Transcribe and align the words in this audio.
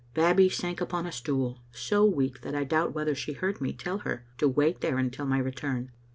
Babbie 0.15 0.49
sank 0.49 0.81
upon 0.81 1.05
a 1.05 1.11
stool, 1.11 1.61
so 1.71 2.03
weak 2.03 2.41
that 2.41 2.55
I 2.55 2.63
doubt 2.63 2.91
whether 2.95 3.13
she 3.13 3.33
heard 3.33 3.61
me 3.61 3.71
tell 3.71 3.99
her 3.99 4.25
to 4.39 4.47
wait 4.47 4.81
there 4.81 4.97
until 4.97 5.27
my 5.27 5.37
return. 5.37 5.91